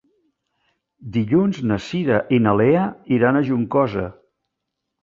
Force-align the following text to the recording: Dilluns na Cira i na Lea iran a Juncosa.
Dilluns 1.17 1.59
na 1.73 1.77
Cira 1.89 2.17
i 2.39 2.41
na 2.47 2.57
Lea 2.63 2.89
iran 3.19 3.39
a 3.43 3.47
Juncosa. 3.53 4.09